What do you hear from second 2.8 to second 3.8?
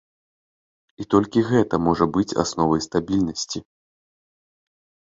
стабільнасці.